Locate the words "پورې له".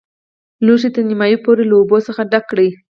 1.45-1.75